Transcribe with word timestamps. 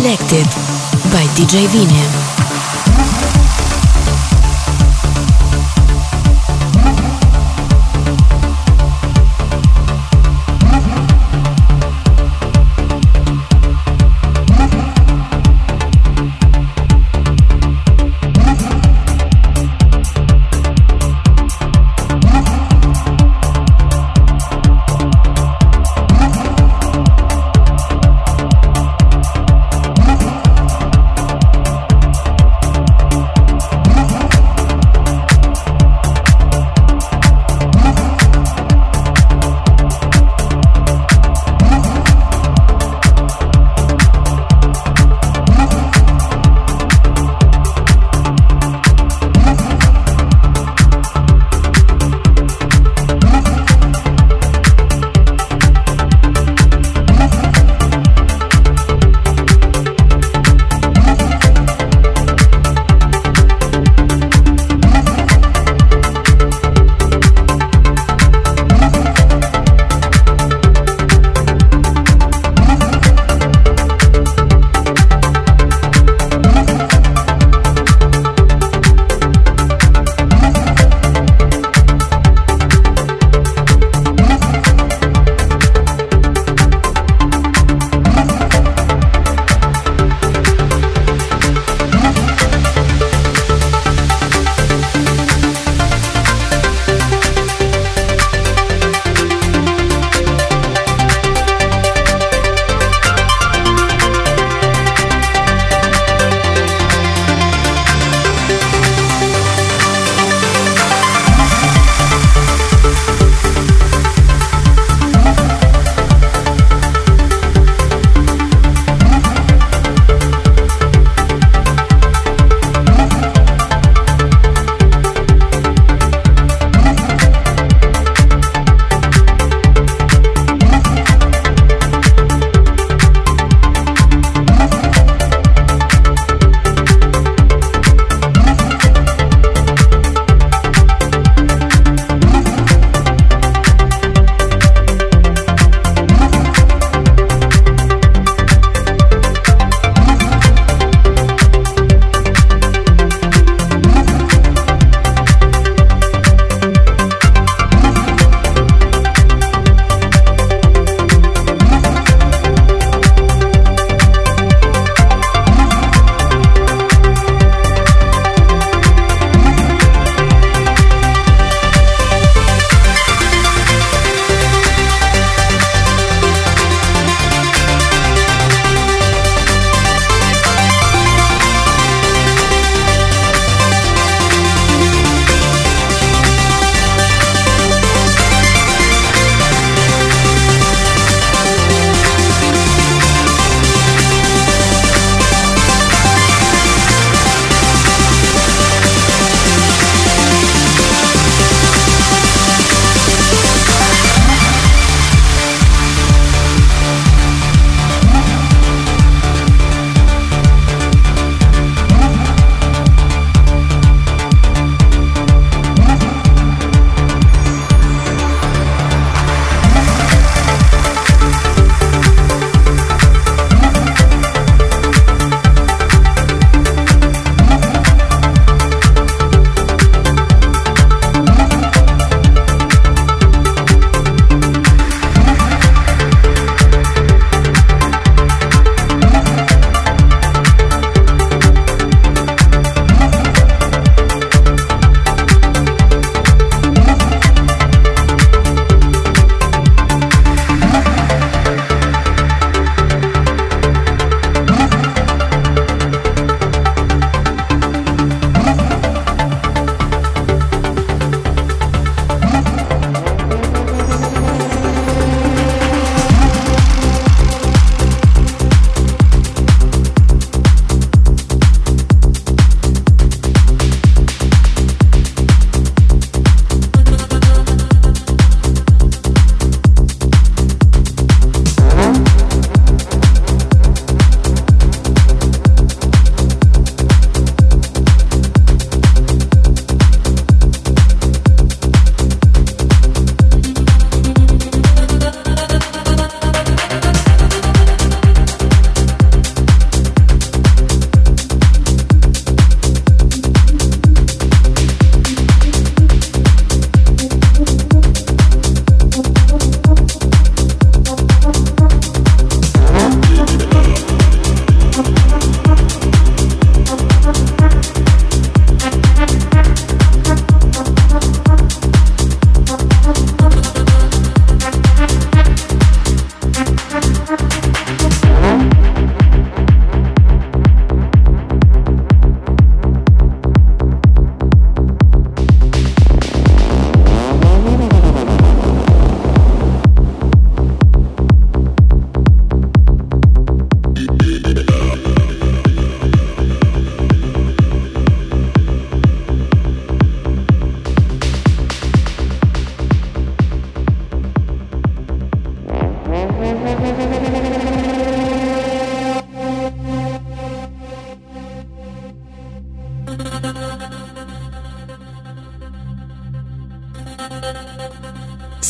Selected 0.00 0.46
by 1.12 1.26
DJ 1.36 1.66
Vine. 1.68 2.29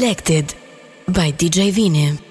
Selected 0.00 0.54
by 1.08 1.30
DJ 1.30 1.70
Vini. 1.72 2.29